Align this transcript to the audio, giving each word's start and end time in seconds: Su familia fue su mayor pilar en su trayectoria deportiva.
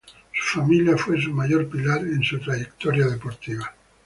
Su 0.33 0.61
familia 0.61 0.97
fue 0.97 1.21
su 1.21 1.29
mayor 1.31 1.67
pilar 1.69 1.99
en 1.99 2.23
su 2.23 2.39
trayectoria 2.39 3.05
deportiva. 3.05 3.71